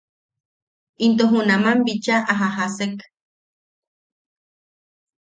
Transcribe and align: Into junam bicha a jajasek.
Into 1.05 1.23
junam 1.31 1.77
bicha 1.85 2.15
a 2.31 2.33
jajasek. 2.39 2.97